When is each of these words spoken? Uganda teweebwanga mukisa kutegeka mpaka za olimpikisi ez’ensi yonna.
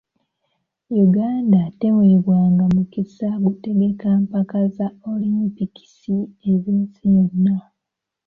Uganda 1.05 1.61
teweebwanga 1.79 2.65
mukisa 2.75 3.27
kutegeka 3.43 4.07
mpaka 4.23 4.57
za 4.75 4.87
olimpikisi 5.11 6.15
ez’ensi 6.51 7.03
yonna. 7.15 7.55